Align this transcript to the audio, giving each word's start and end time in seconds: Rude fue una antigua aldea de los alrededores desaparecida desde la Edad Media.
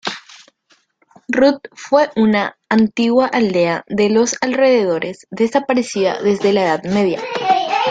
Rude 1.31 1.59
fue 1.75 2.09
una 2.15 2.57
antigua 2.69 3.27
aldea 3.27 3.83
de 3.87 4.09
los 4.09 4.35
alrededores 4.41 5.27
desaparecida 5.29 6.19
desde 6.23 6.53
la 6.53 6.63
Edad 6.63 6.83
Media. 6.85 7.19